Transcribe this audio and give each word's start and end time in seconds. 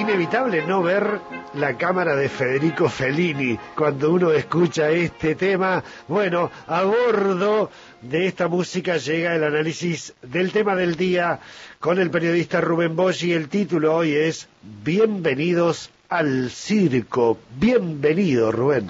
inevitable 0.00 0.64
no 0.64 0.82
ver 0.82 1.20
la 1.54 1.76
cámara 1.76 2.14
de 2.14 2.28
Federico 2.28 2.88
Fellini 2.88 3.58
cuando 3.74 4.12
uno 4.12 4.30
escucha 4.30 4.90
este 4.90 5.34
tema. 5.34 5.82
Bueno, 6.06 6.50
a 6.66 6.82
bordo 6.84 7.70
de 8.00 8.26
esta 8.26 8.46
música 8.46 8.96
llega 8.96 9.34
el 9.34 9.42
análisis 9.42 10.14
del 10.22 10.52
tema 10.52 10.76
del 10.76 10.94
día 10.94 11.40
con 11.80 11.98
el 11.98 12.10
periodista 12.10 12.60
Rubén 12.60 12.94
Bosch 12.94 13.24
y 13.24 13.32
el 13.32 13.48
título 13.48 13.96
hoy 13.96 14.14
es 14.14 14.48
Bienvenidos 14.84 15.90
al 16.08 16.50
circo. 16.50 17.38
Bienvenido, 17.58 18.52
Rubén. 18.52 18.86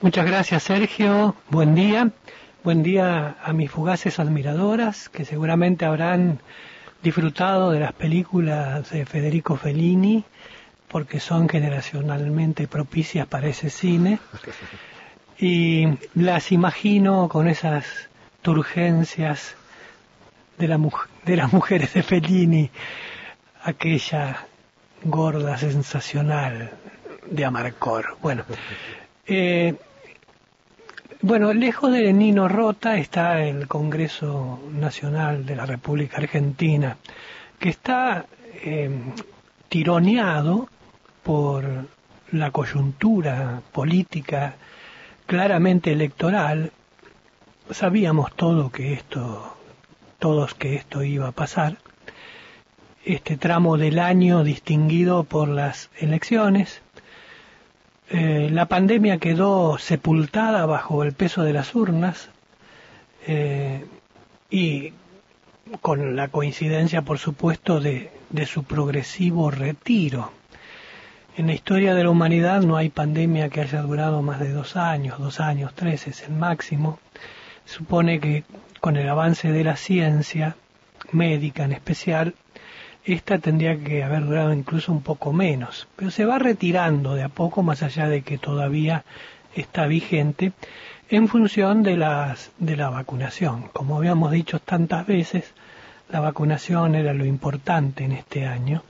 Muchas 0.00 0.26
gracias, 0.26 0.62
Sergio. 0.62 1.34
Buen 1.50 1.74
día. 1.74 2.10
Buen 2.62 2.82
día 2.82 3.36
a 3.42 3.52
mis 3.52 3.70
fugaces 3.70 4.20
admiradoras 4.20 5.08
que 5.08 5.24
seguramente 5.24 5.84
habrán 5.84 6.38
disfrutado 7.02 7.72
de 7.72 7.80
las 7.80 7.92
películas 7.92 8.90
de 8.90 9.04
Federico 9.04 9.56
Fellini 9.56 10.24
porque 10.88 11.20
son 11.20 11.48
generacionalmente 11.48 12.68
propicias 12.68 13.26
para 13.26 13.48
ese 13.48 13.70
cine 13.70 14.18
y 15.38 15.86
las 16.14 16.52
imagino 16.52 17.28
con 17.28 17.48
esas 17.48 17.84
turgencias 18.42 19.56
de, 20.58 20.68
la, 20.68 20.78
de 21.24 21.36
las 21.36 21.52
mujeres 21.52 21.94
de 21.94 22.02
Fellini, 22.02 22.70
aquella 23.62 24.46
gorda 25.02 25.56
sensacional 25.58 26.70
de 27.26 27.44
Amarcor. 27.44 28.16
Bueno, 28.22 28.44
eh, 29.26 29.74
bueno, 31.20 31.52
lejos 31.52 31.90
de 31.90 32.12
Nino 32.12 32.48
Rota 32.48 32.96
está 32.96 33.42
el 33.42 33.66
Congreso 33.66 34.60
Nacional 34.72 35.46
de 35.46 35.56
la 35.56 35.66
República 35.66 36.18
Argentina, 36.18 36.96
que 37.58 37.70
está 37.70 38.26
eh, 38.62 38.90
tironeado 39.68 40.68
por 41.24 41.86
la 42.30 42.50
coyuntura 42.50 43.62
política 43.72 44.54
claramente 45.26 45.92
electoral. 45.92 46.70
Sabíamos 47.70 48.34
todo 48.34 48.70
que 48.70 48.92
esto, 48.92 49.56
todos 50.18 50.54
que 50.54 50.76
esto 50.76 51.02
iba 51.02 51.28
a 51.28 51.32
pasar. 51.32 51.78
Este 53.04 53.36
tramo 53.36 53.76
del 53.76 53.98
año 53.98 54.44
distinguido 54.44 55.24
por 55.24 55.48
las 55.48 55.90
elecciones, 55.98 56.82
eh, 58.10 58.48
la 58.50 58.66
pandemia 58.66 59.18
quedó 59.18 59.78
sepultada 59.78 60.66
bajo 60.66 61.02
el 61.02 61.12
peso 61.12 61.42
de 61.42 61.52
las 61.52 61.74
urnas 61.74 62.28
eh, 63.26 63.84
y 64.50 64.92
con 65.80 66.14
la 66.16 66.28
coincidencia, 66.28 67.02
por 67.02 67.18
supuesto, 67.18 67.80
de, 67.80 68.10
de 68.30 68.46
su 68.46 68.64
progresivo 68.64 69.50
retiro. 69.50 70.30
En 71.36 71.48
la 71.48 71.54
historia 71.54 71.96
de 71.96 72.04
la 72.04 72.10
humanidad 72.10 72.62
no 72.62 72.76
hay 72.76 72.90
pandemia 72.90 73.48
que 73.48 73.60
haya 73.60 73.82
durado 73.82 74.22
más 74.22 74.38
de 74.38 74.52
dos 74.52 74.76
años, 74.76 75.18
dos 75.18 75.40
años, 75.40 75.72
tres 75.74 76.06
es 76.06 76.22
el 76.22 76.32
máximo. 76.32 77.00
Supone 77.64 78.20
que 78.20 78.44
con 78.80 78.96
el 78.96 79.08
avance 79.08 79.50
de 79.50 79.64
la 79.64 79.74
ciencia 79.74 80.54
médica 81.10 81.64
en 81.64 81.72
especial, 81.72 82.34
esta 83.04 83.40
tendría 83.40 83.76
que 83.82 84.04
haber 84.04 84.26
durado 84.26 84.52
incluso 84.52 84.92
un 84.92 85.02
poco 85.02 85.32
menos, 85.32 85.88
pero 85.96 86.12
se 86.12 86.24
va 86.24 86.38
retirando 86.38 87.16
de 87.16 87.24
a 87.24 87.28
poco, 87.28 87.64
más 87.64 87.82
allá 87.82 88.08
de 88.08 88.22
que 88.22 88.38
todavía 88.38 89.04
está 89.56 89.86
vigente, 89.86 90.52
en 91.10 91.26
función 91.26 91.82
de, 91.82 91.96
las, 91.96 92.52
de 92.58 92.76
la 92.76 92.90
vacunación. 92.90 93.70
Como 93.72 93.96
habíamos 93.96 94.30
dicho 94.30 94.60
tantas 94.60 95.04
veces, 95.04 95.52
la 96.08 96.20
vacunación 96.20 96.94
era 96.94 97.12
lo 97.12 97.24
importante 97.24 98.04
en 98.04 98.12
este 98.12 98.46
año. 98.46 98.84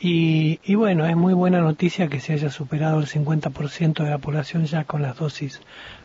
Y, 0.00 0.60
y 0.64 0.74
bueno, 0.76 1.06
es 1.06 1.16
muy 1.16 1.34
buena 1.34 1.60
noticia 1.60 2.08
que 2.08 2.20
se 2.20 2.32
haya 2.32 2.50
superado 2.50 3.00
el 3.00 3.06
50% 3.06 4.04
de 4.04 4.10
la 4.10 4.18
población 4.18 4.66
ya 4.66 4.84
con 4.84 5.02
las 5.02 5.16
dosis 5.16 5.60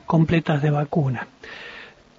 completas 0.06 0.62
de 0.62 0.72
vacuna. 0.72 1.28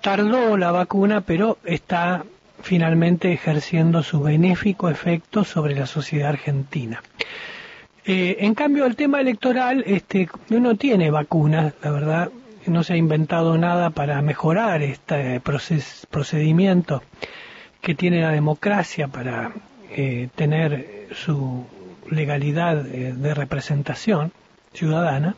Tardó 0.01 0.57
la 0.57 0.71
vacuna, 0.71 1.23
pero 1.23 1.59
está 1.65 2.25
finalmente 2.63 3.33
ejerciendo 3.33 4.03
su 4.03 4.21
benéfico 4.21 4.89
efecto 4.89 5.45
sobre 5.45 5.75
la 5.75 5.87
sociedad 5.87 6.31
argentina. 6.31 7.03
Eh, 8.07 8.37
en 8.41 8.55
cambio, 8.55 8.85
el 8.87 8.97
tema 8.97 9.21
electoral 9.21 9.83
este, 9.87 10.29
no 10.51 10.77
tiene 10.77 11.11
vacunas, 11.11 11.75
la 11.83 11.91
verdad, 11.91 12.31
no 12.67 12.83
se 12.83 12.95
ha 12.95 12.97
inventado 12.97 13.57
nada 13.59 13.91
para 13.91 14.21
mejorar 14.23 14.83
este 14.83 15.41
procedimiento 15.41 17.03
que 17.81 17.95
tiene 17.95 18.21
la 18.21 18.31
democracia 18.31 19.09
para 19.09 19.53
eh, 19.91 20.29
tener 20.35 21.09
su 21.15 21.67
legalidad 22.11 22.87
eh, 22.87 23.13
de 23.13 23.35
representación 23.35 24.33
ciudadana. 24.73 25.35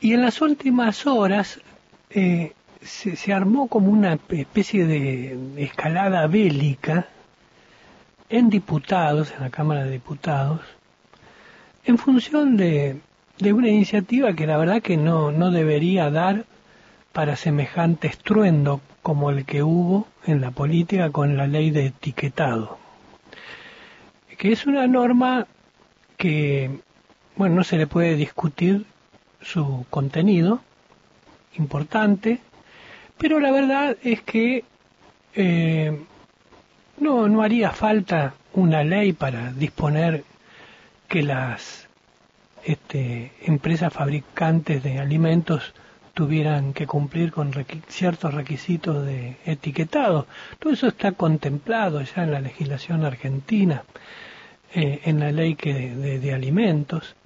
Y 0.00 0.12
en 0.12 0.22
las 0.22 0.40
últimas 0.40 1.06
horas 1.06 1.60
eh, 2.10 2.52
se, 2.82 3.32
armó 3.32 3.68
como 3.68 3.90
una 3.90 4.18
especie 4.28 4.86
de 4.86 5.38
escalada 5.56 6.26
bélica 6.26 7.08
en 8.28 8.50
diputados, 8.50 9.32
en 9.32 9.42
la 9.42 9.50
Cámara 9.50 9.84
de 9.84 9.92
Diputados, 9.92 10.60
en 11.84 11.98
función 11.98 12.56
de, 12.56 13.00
de 13.38 13.52
una 13.52 13.68
iniciativa 13.68 14.34
que 14.34 14.46
la 14.46 14.56
verdad 14.56 14.82
que 14.82 14.96
no, 14.96 15.32
no 15.32 15.50
debería 15.50 16.10
dar 16.10 16.44
para 17.14 17.36
semejante 17.36 18.08
estruendo 18.08 18.80
como 19.00 19.30
el 19.30 19.46
que 19.46 19.62
hubo 19.62 20.08
en 20.26 20.40
la 20.40 20.50
política 20.50 21.10
con 21.10 21.36
la 21.36 21.46
ley 21.46 21.70
de 21.70 21.86
etiquetado, 21.86 22.76
que 24.36 24.50
es 24.50 24.66
una 24.66 24.88
norma 24.88 25.46
que, 26.16 26.80
bueno, 27.36 27.54
no 27.54 27.64
se 27.64 27.76
le 27.76 27.86
puede 27.86 28.16
discutir 28.16 28.84
su 29.40 29.86
contenido, 29.90 30.60
importante, 31.56 32.40
pero 33.16 33.38
la 33.38 33.52
verdad 33.52 33.96
es 34.02 34.20
que 34.22 34.64
eh, 35.36 35.96
no, 36.98 37.28
no 37.28 37.42
haría 37.42 37.70
falta 37.70 38.34
una 38.54 38.82
ley 38.82 39.12
para 39.12 39.52
disponer 39.52 40.24
que 41.06 41.22
las 41.22 41.86
este, 42.64 43.30
empresas 43.42 43.92
fabricantes 43.92 44.82
de 44.82 44.98
alimentos 44.98 45.74
tuvieran 46.14 46.72
que 46.72 46.86
cumplir 46.86 47.32
con 47.32 47.52
ciertos 47.88 48.32
requisitos 48.32 49.04
de 49.04 49.36
etiquetado. 49.44 50.26
Todo 50.58 50.72
eso 50.72 50.86
está 50.86 51.12
contemplado 51.12 52.00
ya 52.02 52.22
en 52.22 52.30
la 52.32 52.40
legislación 52.40 53.04
argentina, 53.04 53.82
eh, 54.72 55.00
en 55.04 55.20
la 55.20 55.32
ley 55.32 55.56
que 55.56 55.90
de, 55.90 56.32
alimentos. 56.32 57.16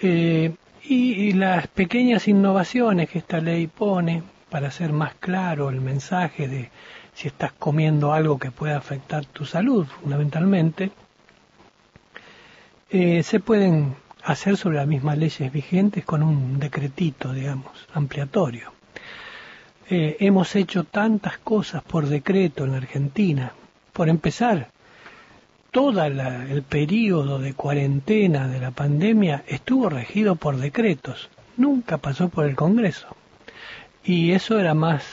Eh, 0.00 0.54
y, 0.84 1.32
las 1.32 1.66
pequeñas 1.68 2.28
innovaciones 2.28 3.10
que 3.10 3.18
esta 3.18 3.40
ley 3.40 3.66
pone 3.66 4.22
para 4.50 4.68
hacer 4.68 4.92
más 4.92 5.14
claro 5.14 5.70
el 5.70 5.80
mensaje 5.80 6.48
de 6.48 6.70
si 7.14 7.28
estás 7.28 7.52
comiendo 7.52 8.12
algo 8.12 8.38
que 8.38 8.50
pueda 8.50 8.76
afectar 8.76 9.26
tu 9.26 9.44
salud, 9.44 9.86
fundamentalmente, 9.86 10.92
eh, 12.90 13.22
se 13.22 13.40
pueden 13.40 13.96
hacer 14.28 14.58
sobre 14.58 14.76
las 14.76 14.86
mismas 14.86 15.16
leyes 15.16 15.50
vigentes 15.50 16.04
con 16.04 16.22
un 16.22 16.58
decretito, 16.58 17.32
digamos, 17.32 17.72
ampliatorio. 17.94 18.72
Eh, 19.88 20.18
hemos 20.20 20.54
hecho 20.54 20.84
tantas 20.84 21.38
cosas 21.38 21.82
por 21.82 22.06
decreto 22.06 22.64
en 22.64 22.74
Argentina. 22.74 23.52
Por 23.94 24.10
empezar, 24.10 24.68
todo 25.70 26.04
el 26.04 26.62
periodo 26.62 27.38
de 27.38 27.54
cuarentena 27.54 28.48
de 28.48 28.60
la 28.60 28.70
pandemia 28.70 29.44
estuvo 29.46 29.88
regido 29.88 30.36
por 30.36 30.58
decretos, 30.58 31.30
nunca 31.56 31.96
pasó 31.96 32.28
por 32.28 32.44
el 32.44 32.54
Congreso 32.54 33.08
y 34.04 34.32
eso 34.32 34.58
era 34.58 34.74
más, 34.74 35.04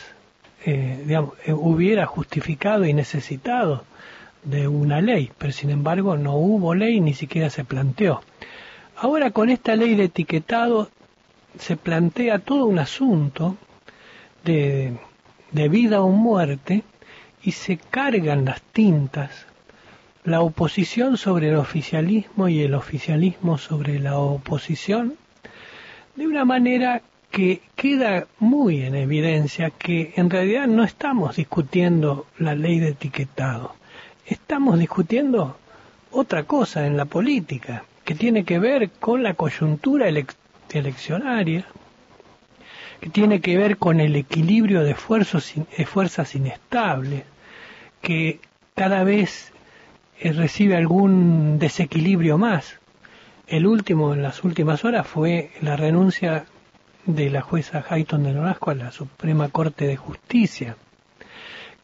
eh, 0.65 1.03
digamos, 1.05 1.33
eh, 1.45 1.53
hubiera 1.53 2.05
justificado 2.05 2.85
y 2.85 2.93
necesitado 2.93 3.85
de 4.43 4.67
una 4.67 5.01
ley, 5.01 5.31
pero 5.37 5.53
sin 5.53 5.69
embargo 5.69 6.17
no 6.17 6.35
hubo 6.35 6.75
ley, 6.75 6.99
ni 6.99 7.13
siquiera 7.13 7.49
se 7.49 7.63
planteó. 7.63 8.21
Ahora 9.05 9.29
con 9.29 9.51
esta 9.51 9.75
ley 9.75 9.93
de 9.93 10.05
etiquetado 10.05 10.89
se 11.59 11.77
plantea 11.77 12.39
todo 12.39 12.65
un 12.65 12.79
asunto 12.79 13.55
de, 14.43 14.97
de 15.51 15.69
vida 15.69 16.01
o 16.01 16.09
muerte 16.09 16.81
y 17.43 17.51
se 17.51 17.77
cargan 17.77 18.45
las 18.45 18.63
tintas 18.63 19.45
la 20.23 20.41
oposición 20.41 21.17
sobre 21.17 21.49
el 21.49 21.55
oficialismo 21.57 22.47
y 22.47 22.63
el 22.63 22.73
oficialismo 22.73 23.59
sobre 23.59 23.99
la 23.99 24.17
oposición 24.17 25.13
de 26.15 26.25
una 26.25 26.43
manera 26.43 27.03
que 27.29 27.61
queda 27.75 28.25
muy 28.39 28.81
en 28.81 28.95
evidencia 28.95 29.69
que 29.69 30.13
en 30.15 30.31
realidad 30.31 30.65
no 30.65 30.83
estamos 30.83 31.35
discutiendo 31.35 32.25
la 32.39 32.55
ley 32.55 32.79
de 32.79 32.89
etiquetado, 32.89 33.75
estamos 34.25 34.79
discutiendo 34.79 35.59
otra 36.11 36.45
cosa 36.45 36.87
en 36.87 36.97
la 36.97 37.05
política, 37.05 37.83
que 38.05 38.15
tiene 38.15 38.45
que 38.45 38.59
ver 38.59 38.91
con 38.91 39.23
la 39.23 39.33
coyuntura 39.33 40.07
eleccionaria, 40.07 41.65
que 43.01 43.09
tiene 43.09 43.41
que 43.41 43.57
ver 43.57 43.77
con 43.77 43.99
el 43.99 44.15
equilibrio 44.15 44.81
de, 44.81 44.95
de 44.95 45.85
fuerzas 45.85 46.35
inestables, 46.35 47.23
que 48.01 48.39
cada 48.75 49.03
vez 49.03 49.51
eh, 50.19 50.31
recibe 50.31 50.77
algún 50.77 51.57
desequilibrio 51.57 52.37
más. 52.37 52.79
El 53.47 53.65
último 53.65 54.13
en 54.13 54.21
las 54.21 54.43
últimas 54.43 54.85
horas 54.85 55.05
fue 55.07 55.51
la 55.61 55.75
renuncia 55.75 56.45
de 57.05 57.29
la 57.29 57.41
jueza 57.41 57.85
Hayton 57.87 58.23
de 58.23 58.33
Norasco 58.33 58.71
a 58.71 58.75
la 58.75 58.91
Suprema 58.91 59.49
Corte 59.49 59.87
de 59.87 59.97
Justicia, 59.97 60.77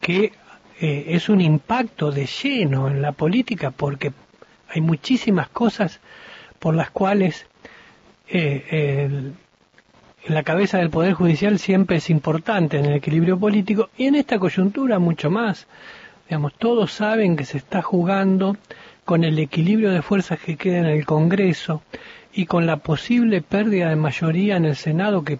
que 0.00 0.32
eh, 0.80 1.04
es 1.08 1.28
un 1.28 1.40
impacto 1.40 2.10
de 2.10 2.26
lleno 2.26 2.88
en 2.88 3.02
la 3.02 3.12
política 3.12 3.70
porque 3.70 4.12
hay 4.72 4.80
muchísimas 4.80 5.48
cosas 5.48 6.00
por 6.58 6.74
las 6.74 6.90
cuales 6.90 7.46
eh, 8.28 9.32
la 10.28 10.42
cabeza 10.44 10.78
del 10.78 10.90
Poder 10.90 11.14
Judicial 11.14 11.58
siempre 11.58 11.96
es 11.96 12.08
importante 12.08 12.78
en 12.78 12.86
el 12.86 12.94
equilibrio 12.94 13.38
político 13.38 13.90
y 13.96 14.06
en 14.06 14.14
esta 14.14 14.38
coyuntura 14.38 14.98
mucho 14.98 15.30
más. 15.30 15.66
Digamos, 16.28 16.54
todos 16.54 16.92
saben 16.92 17.36
que 17.36 17.44
se 17.44 17.58
está 17.58 17.82
jugando 17.82 18.56
con 19.04 19.24
el 19.24 19.38
equilibrio 19.38 19.90
de 19.90 20.00
fuerzas 20.00 20.38
que 20.38 20.56
queda 20.56 20.78
en 20.78 20.86
el 20.86 21.04
Congreso 21.04 21.82
y 22.32 22.46
con 22.46 22.66
la 22.66 22.76
posible 22.76 23.42
pérdida 23.42 23.88
de 23.88 23.96
mayoría 23.96 24.56
en 24.56 24.64
el 24.64 24.76
Senado 24.76 25.24
que, 25.24 25.38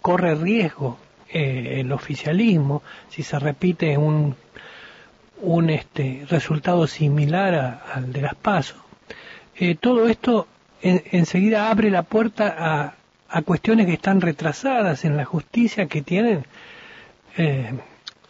corre 0.00 0.34
riesgo 0.36 0.96
eh, 1.30 1.80
el 1.80 1.92
oficialismo 1.92 2.82
si 3.10 3.22
se 3.22 3.38
repite 3.38 3.98
un, 3.98 4.36
un 5.40 5.70
este, 5.70 6.24
resultado 6.28 6.86
similar 6.86 7.82
al 7.92 8.12
de 8.12 8.22
las 8.22 8.34
PASO. 8.34 8.76
Eh, 9.56 9.74
todo 9.74 10.08
esto 10.08 10.46
enseguida 10.80 11.70
abre 11.70 11.90
la 11.90 12.02
puerta 12.02 12.54
a, 12.56 12.94
a, 13.28 13.42
cuestiones 13.42 13.86
que 13.86 13.94
están 13.94 14.20
retrasadas 14.20 15.04
en 15.04 15.16
la 15.16 15.24
justicia 15.24 15.86
que 15.86 16.02
tienen 16.02 16.44
eh, 17.36 17.72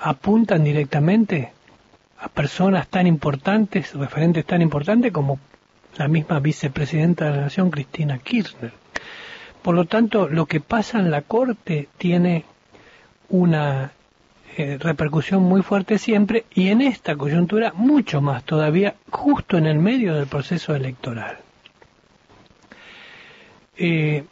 apuntan 0.00 0.64
directamente 0.64 1.52
a 2.20 2.28
personas 2.28 2.88
tan 2.88 3.06
importantes, 3.06 3.94
referentes 3.94 4.44
tan 4.44 4.62
importantes 4.62 5.12
como 5.12 5.38
la 5.96 6.08
misma 6.08 6.40
vicepresidenta 6.40 7.26
de 7.26 7.30
la 7.32 7.42
Nación, 7.42 7.70
Cristina 7.70 8.18
Kirchner. 8.18 8.72
Por 9.62 9.74
lo 9.74 9.84
tanto, 9.86 10.28
lo 10.28 10.46
que 10.46 10.60
pasa 10.60 10.98
en 10.98 11.10
la 11.10 11.22
Corte 11.22 11.88
tiene 11.98 12.44
una 13.28 13.92
eh, 14.58 14.76
repercusión 14.76 15.44
muy 15.44 15.62
fuerte 15.62 15.98
siempre 15.98 16.44
y 16.52 16.70
en 16.70 16.80
esta 16.80 17.14
coyuntura 17.14 17.72
mucho 17.76 18.20
más 18.20 18.42
todavía, 18.42 18.96
justo 19.08 19.56
en 19.56 19.66
el 19.66 19.78
medio 19.78 20.14
del 20.14 20.26
proceso 20.26 20.74
electoral. 20.74 21.38
Eh, 23.76 24.24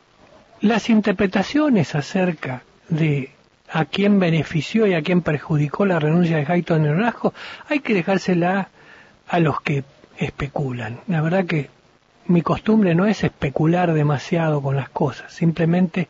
las 0.62 0.90
interpretaciones 0.90 1.94
acerca 1.94 2.64
de 2.88 3.30
a 3.70 3.84
quién 3.84 4.18
benefició 4.18 4.88
y 4.88 4.94
a 4.94 5.02
quién 5.02 5.22
perjudicó 5.22 5.86
la 5.86 6.00
renuncia 6.00 6.38
de 6.38 6.52
Hayton 6.52 6.84
en 6.84 7.00
Orozco, 7.00 7.32
hay 7.68 7.78
que 7.78 7.94
dejársela 7.94 8.70
a 9.28 9.38
los 9.38 9.60
que 9.60 9.84
especulan. 10.18 10.98
La 11.06 11.20
verdad 11.20 11.46
que 11.46 11.70
mi 12.26 12.42
costumbre 12.42 12.96
no 12.96 13.06
es 13.06 13.22
especular 13.22 13.92
demasiado 13.92 14.60
con 14.60 14.74
las 14.74 14.88
cosas, 14.88 15.32
simplemente 15.32 16.08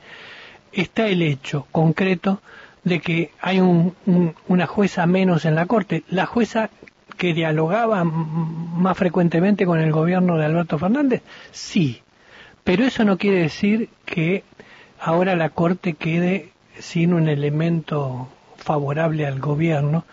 está 0.73 1.07
el 1.07 1.21
hecho 1.21 1.67
concreto 1.71 2.41
de 2.87 3.00
que 3.00 3.33
hay 3.41 3.59
una 3.61 4.67
jueza 4.69 5.06
menos 5.06 5.44
en 5.44 5.56
la 5.56 5.67
Corte. 5.67 6.05
La 6.09 6.25
jueza 6.25 6.71
que 7.17 7.35
dialogaba 7.35 8.05
más 8.05 8.97
frecuentemente 8.97 9.67
con 9.67 9.81
el 9.81 9.91
gobierno 9.91 10.37
de 10.37 10.44
Alberto 10.44 10.79
Fernández, 10.79 11.23
sí, 11.50 12.03
pero 12.62 12.85
eso 12.85 13.03
no 13.03 13.19
quiere 13.19 13.41
decir 13.41 13.88
que 14.05 14.44
ahora 15.00 15.35
la 15.35 15.49
Corte 15.49 15.94
quede 15.94 16.53
sin 16.79 17.12
un 17.12 17.29
elemento 17.29 18.29
favorable 18.56 19.27
al 19.27 19.41
gobierno, 19.41 20.05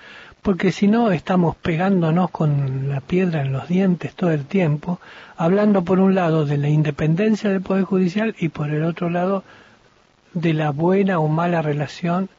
porque 0.41 0.71
si 0.71 0.87
no 0.87 1.11
estamos 1.11 1.55
pegándonos 1.55 2.31
con 2.31 2.89
la 2.89 3.01
piedra 3.01 3.43
en 3.43 3.53
los 3.53 3.67
dientes 3.67 4.15
todo 4.15 4.31
el 4.31 4.45
tiempo, 4.45 4.99
hablando 5.37 5.83
por 5.83 5.99
un 5.99 6.15
lado 6.15 6.47
de 6.47 6.57
la 6.57 6.69
independencia 6.69 7.51
del 7.51 7.61
Poder 7.61 7.83
Judicial 7.83 8.35
y 8.39 8.49
por 8.49 8.71
el 8.71 8.83
otro 8.83 9.11
lado 9.11 9.43
de 10.33 10.53
la 10.53 10.71
buena 10.71 11.19
o 11.19 11.27
mala 11.27 11.61
relación 11.61 12.29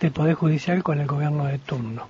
del 0.00 0.12
Poder 0.12 0.34
Judicial 0.34 0.82
con 0.82 1.00
el 1.00 1.06
gobierno 1.06 1.46
de 1.46 1.58
turno. 1.58 2.08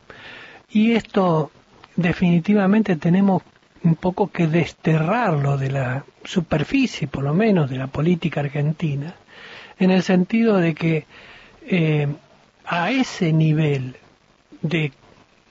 Y 0.70 0.92
esto 0.92 1.50
definitivamente 1.96 2.96
tenemos 2.96 3.42
un 3.82 3.96
poco 3.96 4.28
que 4.28 4.46
desterrarlo 4.46 5.58
de 5.58 5.70
la 5.70 6.04
superficie, 6.24 7.06
por 7.06 7.22
lo 7.22 7.34
menos, 7.34 7.70
de 7.70 7.76
la 7.76 7.86
política 7.86 8.40
argentina, 8.40 9.14
en 9.78 9.90
el 9.90 10.02
sentido 10.02 10.56
de 10.56 10.74
que 10.74 11.06
eh, 11.66 12.08
a 12.64 12.90
ese 12.90 13.32
nivel 13.32 13.96
de, 14.62 14.92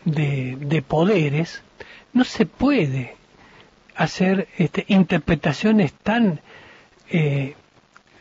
de, 0.05 0.81
poderes 0.81 1.61
no 2.13 2.23
se 2.23 2.45
puede 2.45 3.15
hacer 3.95 4.47
este, 4.57 4.85
interpretaciones 4.87 5.93
tan 5.93 6.41
eh, 7.09 7.55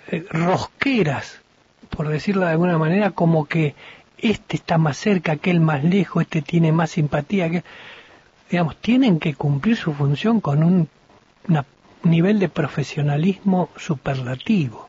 eh, 0.08 0.26
rosqueras, 0.30 1.40
por 1.88 2.08
decirlo 2.08 2.44
de 2.44 2.52
alguna 2.52 2.76
manera, 2.76 3.12
como 3.12 3.46
que 3.46 3.74
este 4.22 4.56
está 4.56 4.78
más 4.78 4.96
cerca, 4.96 5.32
aquel 5.32 5.60
más 5.60 5.84
lejos, 5.84 6.22
este 6.22 6.42
tiene 6.42 6.72
más 6.72 6.90
simpatía. 6.92 7.50
Que, 7.50 7.64
digamos, 8.50 8.76
tienen 8.76 9.18
que 9.18 9.34
cumplir 9.34 9.76
su 9.76 9.92
función 9.92 10.40
con 10.40 10.62
un 10.62 10.88
nivel 12.04 12.38
de 12.38 12.48
profesionalismo 12.48 13.68
superlativo 13.76 14.88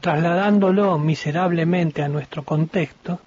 trasladándolo 0.00 0.98
miserablemente 0.98 2.02
a 2.02 2.08
nuestro 2.08 2.42
contexto, 2.42 3.20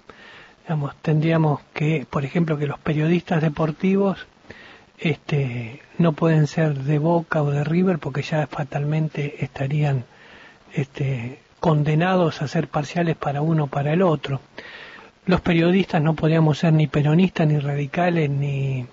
digamos, 0.62 0.94
tendríamos 1.02 1.60
que, 1.72 2.06
por 2.08 2.24
ejemplo, 2.24 2.58
que 2.58 2.66
los 2.66 2.78
periodistas 2.78 3.40
deportivos 3.40 4.26
este, 4.98 5.80
no 5.98 6.12
pueden 6.12 6.46
ser 6.46 6.74
de 6.80 6.98
Boca 6.98 7.42
o 7.42 7.50
de 7.50 7.64
River 7.64 7.98
porque 7.98 8.22
ya 8.22 8.46
fatalmente 8.46 9.44
estarían 9.44 10.04
este, 10.72 11.40
condenados 11.60 12.42
a 12.42 12.48
ser 12.48 12.68
parciales 12.68 13.16
para 13.16 13.42
uno 13.42 13.64
o 13.64 13.68
para 13.68 13.92
el 13.92 14.02
otro. 14.02 14.40
Los 15.26 15.40
periodistas 15.40 16.02
no 16.02 16.14
podríamos 16.14 16.58
ser 16.58 16.72
ni 16.72 16.86
peronistas, 16.86 17.46
ni 17.46 17.58
radicales, 17.58 18.30
ni, 18.30 18.86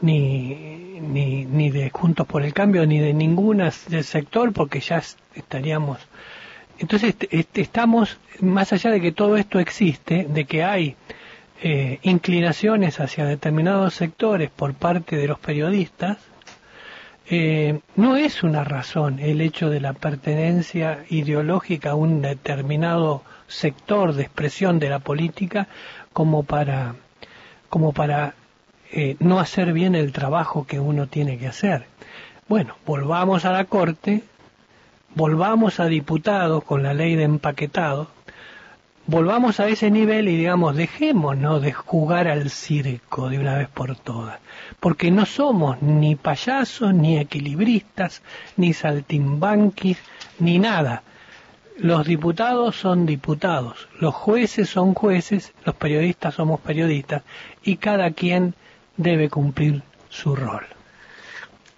ni, 0.00 0.98
ni, 1.00 1.44
ni 1.44 1.70
de 1.70 1.90
Juntos 1.90 2.26
por 2.26 2.42
el 2.42 2.52
Cambio, 2.52 2.86
ni 2.86 2.98
de 2.98 3.14
ninguna 3.14 3.72
del 3.88 4.04
sector 4.04 4.52
porque 4.52 4.80
ya 4.80 5.02
estaríamos. 5.34 5.98
Entonces 6.78 7.14
estamos, 7.54 8.18
más 8.40 8.72
allá 8.72 8.90
de 8.90 9.00
que 9.00 9.12
todo 9.12 9.36
esto 9.36 9.60
existe, 9.60 10.26
de 10.28 10.44
que 10.44 10.64
hay 10.64 10.96
eh, 11.62 12.00
inclinaciones 12.02 12.98
hacia 12.98 13.24
determinados 13.24 13.94
sectores 13.94 14.50
por 14.50 14.74
parte 14.74 15.16
de 15.16 15.28
los 15.28 15.38
periodistas, 15.38 16.18
eh, 17.28 17.80
no 17.96 18.16
es 18.16 18.42
una 18.42 18.64
razón 18.64 19.18
el 19.18 19.40
hecho 19.40 19.70
de 19.70 19.80
la 19.80 19.92
pertenencia 19.92 21.04
ideológica 21.08 21.90
a 21.90 21.94
un 21.94 22.22
determinado 22.22 23.22
sector 23.46 24.14
de 24.14 24.22
expresión 24.22 24.78
de 24.78 24.90
la 24.90 24.98
política 24.98 25.68
como 26.12 26.42
para, 26.42 26.94
como 27.68 27.92
para 27.92 28.34
eh, 28.90 29.16
no 29.20 29.40
hacer 29.40 29.72
bien 29.72 29.94
el 29.94 30.12
trabajo 30.12 30.66
que 30.66 30.80
uno 30.80 31.06
tiene 31.06 31.38
que 31.38 31.48
hacer. 31.48 31.86
Bueno, 32.48 32.76
volvamos 32.84 33.44
a 33.44 33.52
la 33.52 33.64
Corte 33.64 34.22
volvamos 35.14 35.80
a 35.80 35.86
diputados 35.86 36.64
con 36.64 36.82
la 36.82 36.94
ley 36.94 37.16
de 37.16 37.24
empaquetado, 37.24 38.08
volvamos 39.06 39.60
a 39.60 39.68
ese 39.68 39.90
nivel 39.90 40.28
y 40.28 40.36
digamos, 40.36 40.76
dejémonos 40.76 41.62
de 41.62 41.72
jugar 41.72 42.28
al 42.28 42.50
circo 42.50 43.28
de 43.28 43.38
una 43.38 43.56
vez 43.56 43.68
por 43.68 43.96
todas, 43.96 44.38
porque 44.80 45.10
no 45.10 45.26
somos 45.26 45.82
ni 45.82 46.16
payasos, 46.16 46.94
ni 46.94 47.18
equilibristas, 47.18 48.22
ni 48.56 48.72
saltimbanquis, 48.72 49.98
ni 50.38 50.58
nada. 50.58 51.02
Los 51.78 52.06
diputados 52.06 52.76
son 52.76 53.06
diputados, 53.06 53.88
los 53.98 54.14
jueces 54.14 54.68
son 54.68 54.94
jueces, 54.94 55.52
los 55.64 55.74
periodistas 55.74 56.34
somos 56.34 56.60
periodistas, 56.60 57.22
y 57.64 57.76
cada 57.76 58.10
quien 58.12 58.54
debe 58.96 59.28
cumplir 59.30 59.82
su 60.08 60.36
rol. 60.36 60.64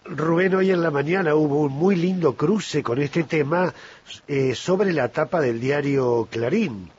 Rubén, 0.04 0.54
hoy 0.54 0.70
en 0.70 0.82
la 0.82 0.90
mañana 0.90 1.34
hubo 1.34 1.62
un 1.62 1.72
muy 1.72 1.96
lindo 1.96 2.34
cruce 2.34 2.82
con 2.82 3.00
este 3.00 3.24
tema 3.24 3.72
eh, 4.28 4.54
sobre 4.54 4.92
la 4.92 5.08
tapa 5.08 5.40
del 5.40 5.60
diario 5.60 6.28
Clarín, 6.30 6.90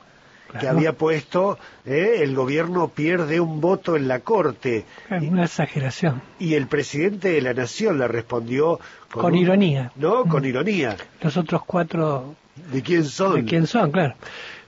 que 0.58 0.68
había 0.68 0.92
puesto 0.92 1.58
eh, 1.84 2.18
el 2.20 2.34
gobierno 2.34 2.88
pierde 2.88 3.40
un 3.40 3.60
voto 3.60 3.96
en 3.96 4.08
la 4.08 4.20
Corte. 4.20 4.84
Una 5.10 5.44
exageración. 5.44 6.22
Y 6.38 6.54
el 6.54 6.66
presidente 6.66 7.30
de 7.30 7.40
la 7.40 7.54
Nación 7.54 7.98
le 7.98 8.08
respondió 8.08 8.80
con, 9.10 9.34
ironía. 9.34 9.92
No, 9.96 10.24
con 10.24 10.44
ironía. 10.44 10.96
Los 11.20 11.36
otros 11.36 11.62
cuatro... 11.64 12.34
¿De 12.72 12.82
quién 12.82 13.04
son? 13.04 13.34
De 13.34 13.44
quién 13.44 13.66
son, 13.66 13.90
claro. 13.90 14.14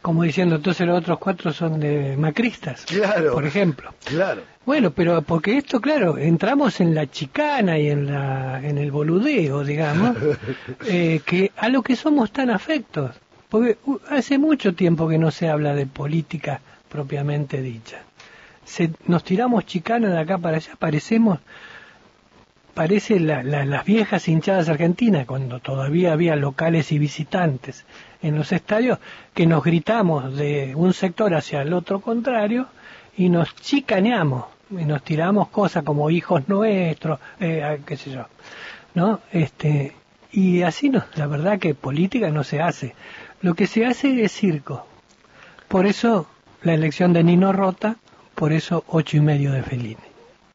Como 0.02 0.22
diciendo, 0.22 0.56
entonces 0.56 0.86
los 0.86 0.98
otros 0.98 1.18
cuatro 1.18 1.52
son 1.52 1.80
de 1.80 2.16
macristas. 2.16 2.84
Claro. 2.84 3.32
Por 3.32 3.46
ejemplo. 3.46 3.92
Claro. 4.04 4.42
Bueno, 4.64 4.90
pero 4.90 5.22
porque 5.22 5.56
esto, 5.56 5.80
claro, 5.80 6.18
entramos 6.18 6.80
en 6.80 6.94
la 6.94 7.10
chicana 7.10 7.78
y 7.78 7.88
en, 7.88 8.12
la, 8.12 8.60
en 8.62 8.76
el 8.76 8.90
boludeo, 8.90 9.64
digamos, 9.64 10.14
eh, 10.86 11.22
que 11.24 11.52
a 11.56 11.70
lo 11.70 11.82
que 11.82 11.96
somos 11.96 12.30
tan 12.32 12.50
afectos. 12.50 13.12
Porque 13.48 13.78
hace 14.10 14.38
mucho 14.38 14.74
tiempo 14.74 15.08
que 15.08 15.18
no 15.18 15.30
se 15.30 15.48
habla 15.48 15.74
de 15.74 15.86
política 15.86 16.60
propiamente 16.88 17.62
dicha. 17.62 17.98
Se, 18.64 18.90
nos 19.06 19.24
tiramos 19.24 19.64
chicana 19.64 20.08
de 20.10 20.18
acá 20.18 20.38
para 20.38 20.58
allá, 20.58 20.72
parecemos 20.78 21.38
parece 22.78 23.18
las 23.18 23.84
viejas 23.84 24.28
hinchadas 24.28 24.68
argentinas, 24.68 25.26
cuando 25.26 25.58
todavía 25.58 26.12
había 26.12 26.36
locales 26.36 26.92
y 26.92 27.00
visitantes 27.00 27.84
en 28.22 28.36
los 28.36 28.52
estadios, 28.52 29.00
que 29.34 29.48
nos 29.48 29.64
gritamos 29.64 30.36
de 30.36 30.76
un 30.76 30.92
sector 30.92 31.34
hacia 31.34 31.62
el 31.62 31.72
otro 31.72 31.98
contrario 32.00 32.68
y 33.16 33.30
nos 33.30 33.52
chicaneamos 33.56 34.44
y 34.70 34.84
nos 34.84 35.02
tiramos 35.02 35.48
cosas 35.48 35.82
como 35.82 36.08
hijos 36.08 36.48
nuestros, 36.48 37.18
eh, 37.40 37.80
qué 37.84 37.96
sé 37.96 38.12
yo, 38.12 38.26
¿no? 38.94 39.18
Este, 39.32 39.96
y 40.30 40.62
así 40.62 40.88
no, 40.88 41.02
la 41.16 41.26
verdad 41.26 41.58
que 41.58 41.74
política 41.74 42.30
no 42.30 42.44
se 42.44 42.62
hace. 42.62 42.94
Lo 43.40 43.54
que 43.54 43.66
se 43.66 43.86
hace 43.86 44.24
es 44.24 44.32
circo. 44.32 44.86
Por 45.68 45.86
eso 45.86 46.26
la 46.62 46.74
elección 46.74 47.12
de 47.12 47.22
Nino 47.22 47.52
Rota, 47.52 47.96
por 48.34 48.52
eso 48.52 48.84
ocho 48.88 49.16
y 49.16 49.20
medio 49.20 49.52
de 49.52 49.62
Fellini. 49.62 50.07